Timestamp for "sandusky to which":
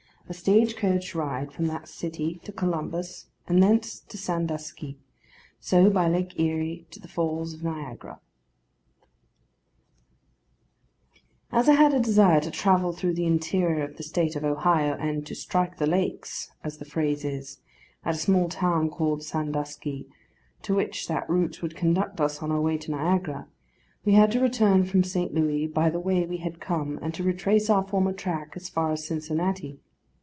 19.25-21.09